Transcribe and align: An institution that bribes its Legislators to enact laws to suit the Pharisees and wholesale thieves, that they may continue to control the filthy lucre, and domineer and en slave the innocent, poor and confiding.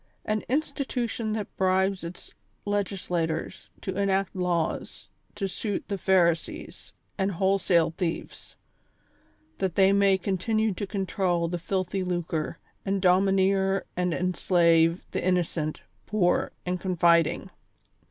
An 0.25 0.41
institution 0.49 1.33
that 1.33 1.55
bribes 1.57 2.03
its 2.03 2.33
Legislators 2.65 3.69
to 3.81 3.95
enact 3.95 4.35
laws 4.35 5.09
to 5.35 5.47
suit 5.47 5.87
the 5.89 5.97
Pharisees 5.99 6.91
and 7.19 7.33
wholesale 7.33 7.91
thieves, 7.91 8.55
that 9.59 9.75
they 9.75 9.93
may 9.93 10.17
continue 10.17 10.73
to 10.73 10.87
control 10.87 11.47
the 11.47 11.59
filthy 11.59 12.03
lucre, 12.03 12.57
and 12.83 12.99
domineer 12.99 13.85
and 13.95 14.11
en 14.11 14.33
slave 14.33 15.05
the 15.11 15.23
innocent, 15.23 15.81
poor 16.07 16.51
and 16.65 16.79
confiding. 16.81 17.51